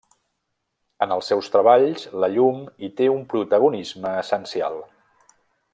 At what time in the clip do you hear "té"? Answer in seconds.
3.01-3.11